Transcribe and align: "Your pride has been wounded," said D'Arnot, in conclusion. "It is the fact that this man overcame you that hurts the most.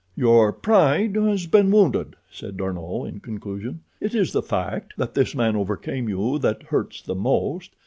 "Your 0.15 0.51
pride 0.51 1.15
has 1.15 1.45
been 1.45 1.69
wounded," 1.69 2.15
said 2.31 2.57
D'Arnot, 2.57 3.07
in 3.07 3.19
conclusion. 3.19 3.81
"It 3.99 4.15
is 4.15 4.31
the 4.31 4.41
fact 4.41 4.93
that 4.97 5.13
this 5.13 5.35
man 5.35 5.55
overcame 5.55 6.09
you 6.09 6.39
that 6.39 6.63
hurts 6.63 7.03
the 7.03 7.13
most. 7.13 7.69